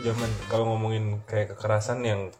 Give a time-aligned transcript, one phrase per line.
[0.00, 2.32] zaman kalau ngomongin kayak kekerasan yang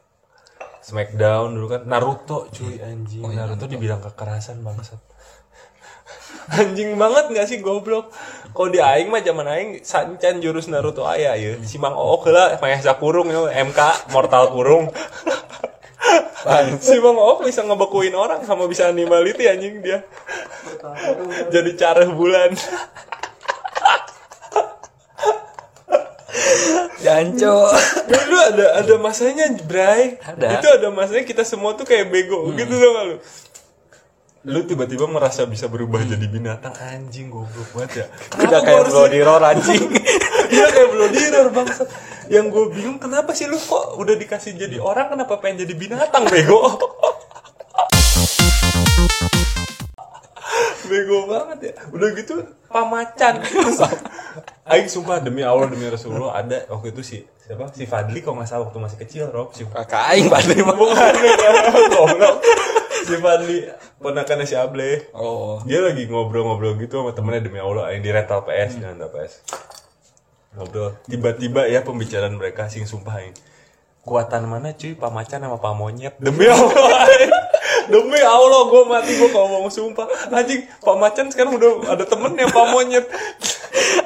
[0.80, 3.20] Smackdown dulu kan Naruto cuy anjing.
[3.20, 4.96] Naruto dibilang kekerasan bangsat.
[6.56, 8.10] Anjing banget nggak sih goblok?
[8.56, 11.60] Kalau di aing mah zaman aing sancan jurus Naruto aya ya.
[11.62, 14.88] Si Mang Oo lah mayasa kurung ya MK mortal kurung.
[16.80, 20.00] Si Mang Oo bisa ngebekuin orang sama bisa animality anjing dia.
[21.52, 22.56] Jadi cara bulan
[27.10, 27.56] Janco.
[28.10, 30.62] dulu ada ada masanya Bray Ada.
[30.62, 33.16] itu ada masanya kita semua tuh kayak bego gitu tau gak lu
[34.40, 38.06] lu tiba-tiba merasa bisa berubah jadi binatang anjing goblok banget ya
[38.46, 39.84] Udah kayak Bloody Roar anjing.
[40.50, 41.82] Iya kayak bloody roar bangsa.
[42.26, 46.26] Yang gue bingung kenapa sih lu kok udah dikasih jadi orang kenapa pengen jadi binatang
[46.26, 46.58] bego?
[50.90, 51.74] Bego banget ya.
[51.88, 52.34] Udah gitu
[52.66, 53.38] pamacan.
[54.70, 58.46] Aing sumpah demi Allah demi Rasulullah ada waktu itu si siapa si Fadli kok nggak
[58.46, 60.74] salah waktu masih kecil Rob si Kakak aing Padli mah.
[60.74, 61.14] bukan
[61.90, 62.38] goblok.
[63.02, 63.66] si Fadli
[63.98, 65.58] ponakannya si Able Oh.
[65.64, 69.32] dia lagi ngobrol-ngobrol gitu sama temennya demi Allah yang di rental PS di rental PS
[70.54, 73.34] ngobrol tiba-tiba ya pembicaraan mereka sing sumpah ini
[74.00, 76.70] kuatan mana cuy pamacan sama pamonyet demi Allah
[77.90, 80.06] demi Allah gue mati gue kalau ngomong sumpah.
[80.30, 83.06] Anjing pamacan sekarang udah ada temen yang pamonyet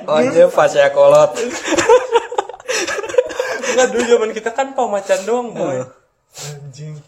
[0.04, 1.32] Oh iya pas saya kolot.
[3.74, 5.84] enggak dulu zaman kita kan pamacan doang boy.
[6.44, 6.98] Anjing.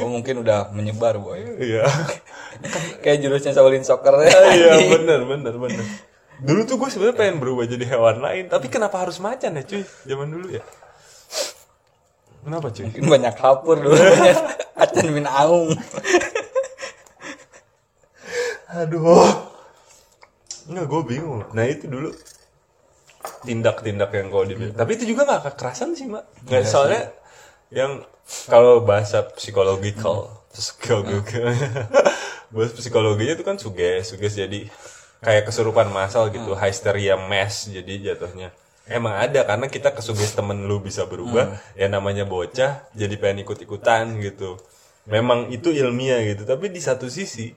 [0.00, 1.40] Oh mungkin udah menyebar boy.
[1.60, 1.84] iya.
[3.04, 4.14] Kayak jurusnya Shaolin Soccer.
[4.24, 4.38] Ya.
[4.52, 5.84] iya bener bener bener.
[6.42, 9.82] Dulu tuh gue sebenarnya pengen berubah jadi hewan lain tapi kenapa harus macan ya cuy?
[10.08, 10.64] Zaman dulu ya
[12.42, 13.94] kenapa cuy Mungkin banyak hapur dulu.
[13.94, 14.38] Banyak
[14.76, 15.70] acan min aung.
[18.72, 19.30] aduh.
[20.68, 21.42] Nggak gue bingung.
[21.54, 22.10] Nah itu dulu.
[23.46, 24.74] Tindak-tindak yang kau dibilang.
[24.74, 27.14] Tapi itu juga nggak kekerasan sih mak nggak soalnya
[27.72, 28.04] yang
[28.46, 31.40] kalau bahasa psikologikal psikologi
[32.52, 34.68] bahasa psikologinya itu kan suges suges jadi
[35.24, 38.52] kayak kesurupan massal gitu hysteria mass jadi jatuhnya
[38.90, 44.18] emang ada karena kita kesuges temen lu bisa berubah ya namanya bocah jadi pengen ikut-ikutan
[44.18, 44.58] gitu.
[45.06, 47.50] Memang itu ilmiah gitu tapi di satu sisi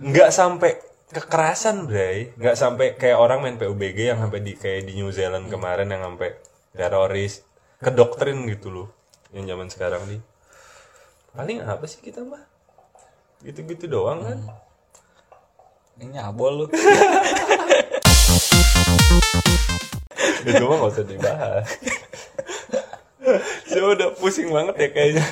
[0.00, 0.80] nggak sampai
[1.12, 2.32] kekerasan bray.
[2.38, 6.02] Nggak sampai kayak orang main PUBG yang sampai di kayak di New Zealand kemarin yang
[6.06, 6.38] sampai
[6.72, 7.42] teroris
[7.80, 8.88] kedoktrin gitu loh
[9.34, 10.20] yang zaman sekarang nih.
[11.36, 12.40] Paling apa sih kita mah
[13.44, 14.40] gitu-gitu doang kan?
[16.00, 16.66] Ini nyabol lu.
[20.42, 21.66] itu mah gak usah dibahas
[23.62, 25.24] Saya udah pusing banget ya kayaknya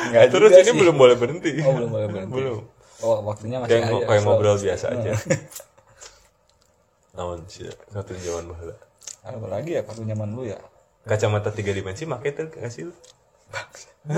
[0.00, 0.76] Enggak terus ini sih.
[0.76, 2.32] belum boleh berhenti Oh belum boleh berhenti.
[2.32, 2.58] belum
[2.98, 4.06] Oh waktunya masih kayak, ada.
[4.06, 5.12] kayak ngobrol biasa aja
[7.12, 8.74] naon sih satu zaman bahala
[9.20, 10.58] Apa lagi ya kartu nyaman lu ya?
[11.02, 12.94] kacamata tiga dimensi make tuh kasih lu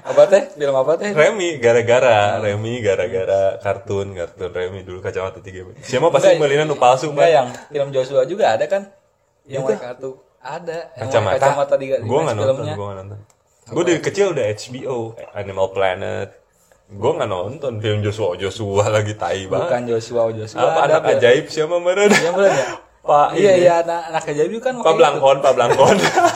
[0.00, 0.48] Apa teh?
[0.50, 1.10] Film apa teh?
[1.10, 6.74] Remi gara-gara Remi gara-gara kartun kartun Remi dulu kacamata tiga dimensi siapa pasti beliin nu
[6.74, 7.26] palsu Pak.
[7.26, 8.88] yang film Joshua juga ada kan?
[9.46, 9.68] Yang Itu?
[9.70, 10.78] mereka tuh ada.
[10.96, 13.18] Kacamata kacamata tiga gue nggak nonton gue nggak nonton
[13.70, 14.96] gue dari kecil udah HBO
[15.36, 16.28] Animal Planet
[16.90, 20.58] gue nggak nonton film Joshua Joshua lagi tai Bukan banget Joshua, Joshua.
[20.58, 22.66] apa ada, anak ajaib siapa mana Iya bener ya?
[23.08, 26.20] Pak Iya iya anak anak ajaib kan Pak Blangkon Pak Blangkon gitu.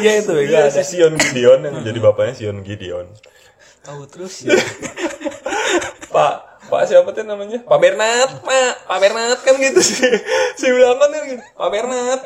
[0.00, 0.64] Iya itu ya.
[0.64, 0.80] Ada.
[0.80, 3.04] si Sion Gideon yang jadi bapaknya Sion Gideon
[3.84, 4.56] Tahu terus ya.
[6.14, 6.34] Pak
[6.70, 7.58] Pak siapa tuh namanya?
[7.66, 10.06] Pak Bernat, Pak, Pak Bernat kan gitu sih.
[10.54, 11.42] Si Blangkon kan gitu.
[11.42, 12.20] Pak Bernat.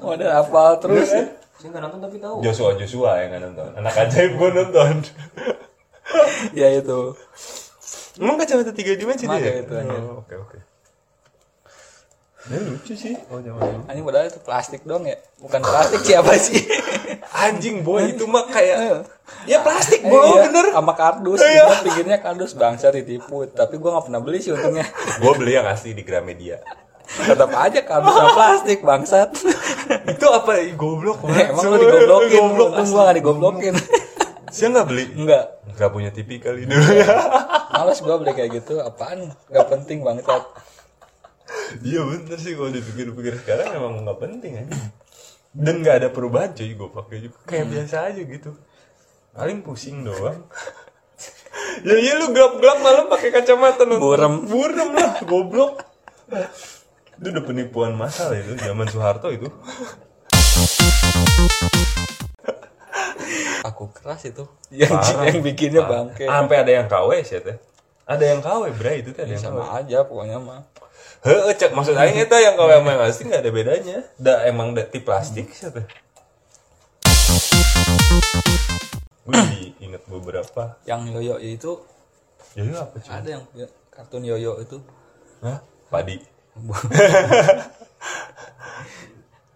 [0.00, 1.28] Oh, ada hafal terus ya.
[1.60, 2.36] Saya nggak nonton tapi tahu.
[2.40, 3.68] Joshua Joshua yang nggak nonton.
[3.76, 4.94] Anak ajaib gue nonton.
[6.56, 7.14] Ya itu.
[8.18, 9.62] Emang kacamata tiga dimensi dia?
[9.62, 9.92] itu aja.
[9.94, 10.58] Oh, Oke oke.
[12.50, 13.14] Ini lucu sih.
[13.28, 13.60] Oh dulu.
[13.86, 15.20] Anjing padahal itu plastik dong ya.
[15.38, 16.64] Bukan plastik siapa sih?
[17.40, 19.08] Anjing boy itu mah kayak
[19.48, 20.66] ya plastik boy Iya, bener.
[20.76, 21.40] Sama kardus.
[21.40, 21.64] Iya.
[21.64, 23.48] Gua pikirnya kardus bangsa ditipu.
[23.48, 24.84] Tapi gua nggak pernah beli sih untungnya.
[25.18, 26.60] Gue beli yang asli di Gramedia.
[27.10, 29.30] Tetap aja kardus sama plastik bangsat.
[30.14, 30.50] itu apa?
[30.76, 31.50] Goblok banget.
[31.50, 32.40] Emang lu digoblokin.
[32.44, 32.70] Goblok.
[32.84, 33.74] Gua nggak digoblokin.
[34.52, 35.04] Saya nggak beli.
[35.16, 35.44] Enggak.
[35.74, 37.08] Nggak punya TV kali dulu ya.
[37.74, 38.82] Males gua beli kayak gitu.
[38.82, 39.32] Apaan?
[39.48, 40.42] Gak penting bangsat.
[41.82, 44.74] Iya bener sih kalau dipikir-pikir sekarang emang nggak penting aja.
[45.50, 48.54] Dan nggak ada perubahan cuy gue pakai juga kayak biasa aja gitu.
[49.34, 50.46] Paling pusing doang.
[51.86, 53.98] ya iya lu gelap-gelap malam pakai kacamata nonton.
[53.98, 54.34] Burem.
[54.46, 55.82] Burem lah, goblok.
[57.18, 59.50] Itu udah penipuan masal itu zaman Soeharto itu.
[63.66, 64.46] Aku keras itu.
[64.72, 65.24] Yang Parah.
[65.28, 66.08] yang bikinnya Parah.
[66.08, 66.24] bangke.
[66.26, 67.56] Sampai ada yang KW sih teh.
[68.08, 69.60] Ada yang KW bray itu teh ada yang KW.
[69.60, 70.62] Sama aja pokoknya mah.
[71.20, 73.96] Heeh, cek maksud aing eta yang kalau yang main asli nggak ada bedanya.
[74.16, 75.84] Da emang da, ti plastik siapa?
[79.28, 79.36] Gue
[79.84, 80.80] inget beberapa.
[80.88, 81.72] Yang yoyo itu
[82.56, 83.12] Jadi apa cuy?
[83.12, 84.80] ada yang punya kartun yoyo itu.
[85.44, 85.60] Hah?
[85.92, 86.16] Padi.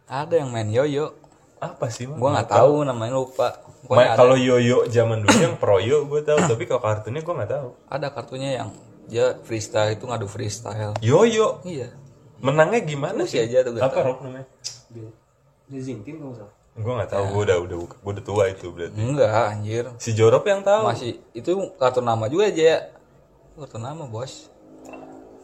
[0.05, 1.16] Ada yang main yoyo.
[1.58, 2.05] Apa sih?
[2.05, 3.56] Gua nggak tahu namanya lupa.
[3.88, 7.69] Pokoknya kalau yoyo zaman dulu yang proyo gue tahu, tapi kalau kartunnya gue nggak tahu.
[7.88, 8.69] ada kartunya yang
[9.06, 10.94] dia freestyle itu ngadu freestyle.
[11.00, 11.88] Yoyo Iya.
[12.40, 13.40] menangnya gimana sih?
[13.40, 14.06] aja tuh gak Apa tahu.
[14.06, 14.46] Rob namanya?
[15.64, 16.54] Di Zintin kalau salah.
[16.74, 17.24] Gue nggak tahu.
[17.30, 18.98] Gue udah udah gue udah tua itu berarti.
[18.98, 19.84] Enggak anjir.
[19.96, 20.84] Si Jorop yang tahu.
[20.84, 22.78] Masih itu kartun nama juga aja ya.
[23.54, 24.50] Kartun nama, Bos.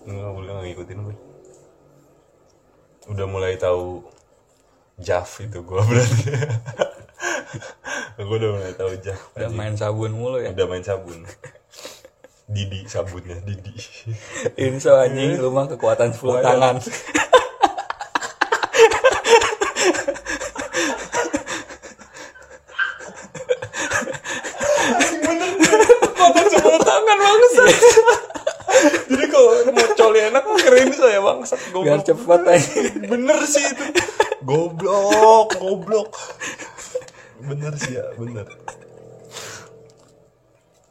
[0.03, 1.17] Enggak boleh nggak ngikutin gue.
[3.09, 4.03] Udah mulai tahu
[4.99, 6.23] Jav itu gue berarti.
[8.19, 9.21] gue udah mulai tahu Jav.
[9.33, 10.51] Udah main sabun mulu ya.
[10.51, 11.25] Udah main sabun.
[12.51, 13.71] Didi sabunnya Didi.
[14.67, 16.75] Inso anjing lu mah kekuatan 10 tangan.
[26.03, 27.65] Kekuatan sepuluh tangan bangsa.
[29.07, 31.55] Jadi kalau mau coli enak keren saya bangsa.
[31.71, 32.07] Biar Goblok.
[32.07, 32.81] cepet aja.
[33.07, 33.85] Bener sih itu.
[34.43, 36.11] Goblok, goblok.
[37.41, 38.47] Bener sih ya, bener.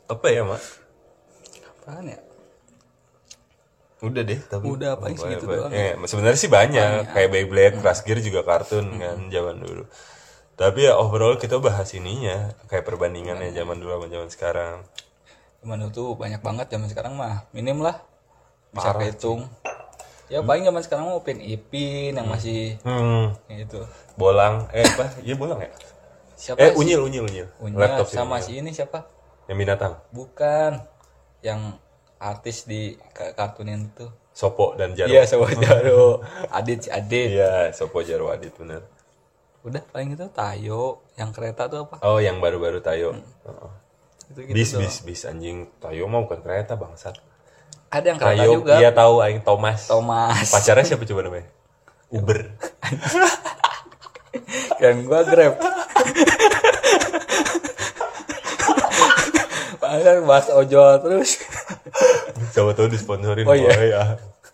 [0.10, 0.79] Apa ya, Mak?
[1.90, 2.20] Apaan ya?
[4.00, 5.74] Udah deh, tapi Udah, paling segitu doang.
[5.74, 9.84] Eh, sebenarnya sih banyak, kayak Beyblade, Crash Gear juga kartun kan zaman dulu.
[10.54, 14.76] Tapi ya overall kita bahas ininya, kayak perbandingannya zaman dulu sama zaman sekarang.
[15.66, 17.50] Cuman itu banyak banget zaman sekarang mah.
[17.52, 18.00] Minim lah.
[18.70, 19.50] Bisa kehitung.
[20.30, 23.82] Ya paling zaman sekarang mau Upin Ipin yang masih Hmm, gitu.
[24.14, 25.10] bolang, eh apa?
[25.26, 25.74] Iya bolang ya?
[26.38, 26.78] Siapa Eh, sih?
[26.78, 27.48] unyil, unyil, unyil.
[27.58, 29.10] Unyil Laptop sih, sama si ini siapa?
[29.50, 29.94] Yang binatang.
[30.14, 30.86] Bukan.
[31.40, 31.62] Yang
[32.20, 34.08] artis di ka- kartunin itu.
[34.32, 35.12] Sopo dan Jarwo.
[35.12, 36.24] Iya, sama Jaro.
[36.58, 37.36] Adit si Adit.
[37.36, 38.84] Iya, Sopo Jarwo Adit bener.
[39.60, 42.00] Udah paling itu Tayo, yang kereta tuh apa?
[42.04, 43.20] Oh, yang baru-baru Tayo.
[43.44, 43.72] Oh.
[44.32, 44.82] Itu gitu bis, doang.
[44.88, 45.68] bis, bis anjing.
[45.80, 47.20] Tayo mah bukan kereta bangsat.
[47.90, 48.74] Ada yang kereta Tayo, juga.
[48.80, 49.90] iya tahu aing Thomas.
[49.90, 50.48] Thomas.
[50.48, 51.48] Pacarnya siapa coba namanya?
[52.14, 52.40] Uber.
[54.80, 55.58] Dan gua Grab.
[59.90, 61.42] Padahal bahas ojol terus.
[62.56, 63.74] Coba tahu disponsorin Oh, iya.
[63.82, 64.04] ya.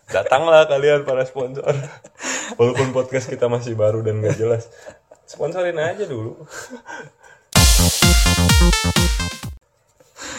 [0.08, 1.66] Datanglah kalian para sponsor.
[2.56, 4.70] Walaupun podcast kita masih baru dan gak jelas.
[5.26, 6.40] Sponsorin aja dulu.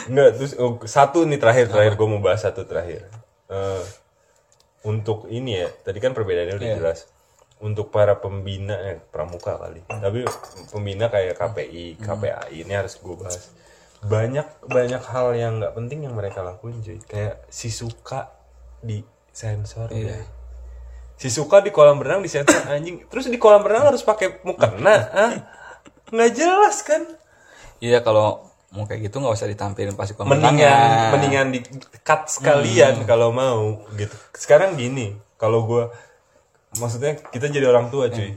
[0.07, 3.05] Enggak, terus oh, satu nih terakhir terakhir gue mau bahas satu terakhir.
[3.51, 3.83] Eh,
[4.81, 6.77] untuk ini ya, tadi kan perbedaannya udah Iya.
[6.79, 6.99] jelas.
[7.57, 9.83] Untuk para pembina eh pramuka kali.
[9.83, 10.23] Tapi
[10.69, 13.51] pembina kayak KPI, KPAI ini harus gue bahas.
[14.01, 16.99] Banyak banyak hal yang nggak penting yang mereka lakuin cuy.
[17.03, 18.29] Kayak si suka
[18.79, 19.01] di
[19.31, 20.13] sensor Iya.
[20.13, 20.19] ya.
[21.17, 23.05] Si suka di kolam renang di sensor anjing.
[23.09, 24.95] Terus di kolam renang harus pakai mukena,
[25.25, 25.33] ah?
[26.09, 27.03] Nggak jelas kan?
[27.77, 31.11] Iya kalau mau kayak gitu nggak usah ditampilin pas kolam mendingan renangnya.
[31.15, 31.59] mendingan di
[32.03, 35.83] cut sekalian kalau mau gitu sekarang gini kalau gua
[36.75, 38.35] maksudnya kita jadi orang tua cuy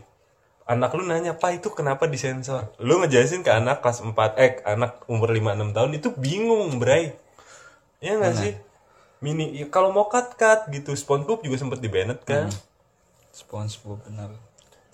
[0.71, 2.71] anak lu nanya pak itu kenapa disensor?
[2.79, 7.19] Lu ngejelasin ke anak kelas 4 eh anak umur 5-6 tahun itu bingung bray.
[7.99, 8.55] Ya nggak sih?
[9.19, 12.47] Mini ya, kalau mau cut cut gitu SpongeBob juga sempet di banned kan?
[13.35, 14.31] SpongeBob benar.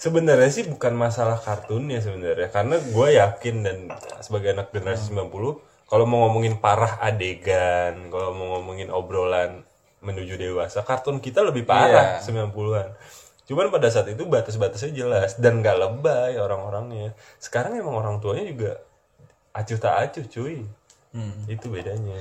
[0.00, 3.76] Sebenarnya sih bukan masalah kartunnya sebenarnya karena gue yakin dan
[4.24, 5.32] sebagai anak generasi 90
[5.86, 9.62] kalau mau ngomongin parah adegan, kalau mau ngomongin obrolan
[10.02, 12.90] menuju dewasa, kartun kita lebih parah 90-an.
[13.46, 17.14] Cuman pada saat itu batas-batasnya jelas dan gak lebay orang-orangnya.
[17.38, 18.72] Sekarang emang orang tuanya juga
[19.54, 20.66] acuh tak acuh cuy.
[21.46, 22.18] Itu bedanya.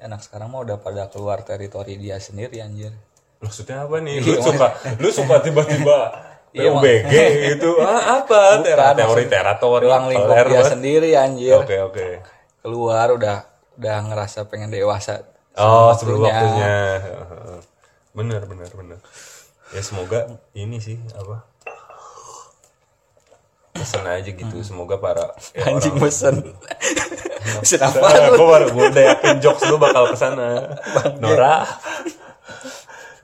[0.00, 2.94] Anak sekarang mah udah pada keluar teritori dia sendiri anjir.
[3.42, 4.22] Maksudnya apa nih?
[4.24, 5.98] Lu suka lu suka tiba-tiba
[6.50, 7.14] Iya, PUBG
[7.54, 7.78] gitu.
[7.78, 8.58] Ah, apa?
[8.58, 9.86] Bukan, teori teratori.
[9.86, 11.54] Ruang lingkup dia sendiri anjir.
[11.62, 12.08] Oke, oke.
[12.58, 13.46] Keluar udah
[13.78, 15.22] udah ngerasa pengen dewasa.
[15.54, 16.98] Oh, sebelum waktunya.
[18.10, 18.98] Bener, bener, bener.
[19.70, 21.46] Ya semoga ini sih apa?
[23.72, 24.56] Pesan aja gitu.
[24.60, 26.02] Semoga para ya, Anjing orang-
[27.80, 28.02] apa?
[28.04, 30.76] Nah, gue baru gue udah yakin jokes lu bakal ke sana
[31.16, 31.64] Nora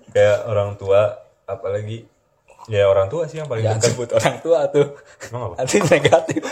[0.09, 1.13] kayak orang tua
[1.45, 2.09] apalagi
[2.67, 4.87] ya orang tua sih yang paling Jangan dekat sebut orang tua tuh.
[5.27, 6.41] emang apa Nanti negatif.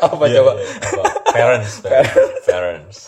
[0.00, 0.52] apa Iya, coba?
[0.54, 1.02] apa?
[1.28, 2.98] parents parents, parents.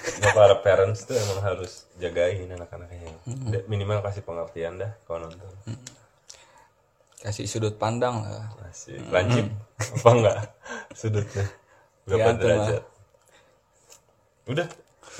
[0.00, 3.12] Nah, para parents tuh emang harus jagain anak-anaknya
[3.46, 5.48] Da- minimal kasih pengertian dah kalau nonton
[7.20, 8.48] Kasih sudut pandang lah.
[8.58, 9.44] masih lancip
[9.96, 10.38] apa enggak
[10.92, 11.44] sudutnya
[12.08, 12.34] berapa lah.
[12.34, 12.82] derajat
[14.46, 14.68] udah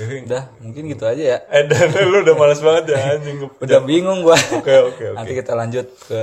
[0.00, 1.38] Udah, mungkin gitu aja ya.
[1.50, 3.36] Eh dan lu udah males banget ya anjing.
[3.64, 4.32] Udah bingung gua.
[4.32, 5.18] Oke oke oke.
[5.18, 6.22] Nanti kita lanjut ke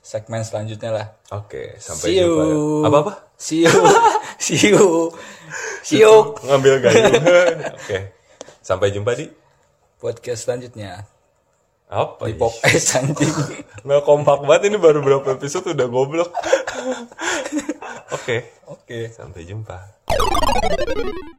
[0.00, 1.06] segmen selanjutnya lah.
[1.30, 2.44] Oke, sampai See jumpa.
[2.88, 3.12] Apa apa?
[3.36, 3.72] See you.
[4.44, 5.12] See you.
[5.84, 6.34] See you.
[6.44, 7.56] Ngambil gayungan.
[7.78, 7.98] Oke.
[8.60, 9.28] Sampai jumpa di
[10.00, 11.04] Podcast selanjutnya.
[11.90, 12.30] apa?
[12.30, 12.38] Di?
[12.38, 13.34] Pop S anjing.
[13.84, 16.30] Nggak kompak banget ini baru berapa episode udah goblok.
[18.16, 19.10] Oke, Oke.
[19.12, 20.00] sampai jumpa.